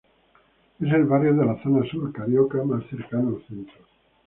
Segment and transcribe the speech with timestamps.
[0.79, 3.77] Es el barrio de la Zona Sur carioca más cercano al centro.